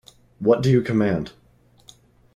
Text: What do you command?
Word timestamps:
What 0.39 0.63
do 0.63 0.71
you 0.71 0.81
command? 0.81 1.33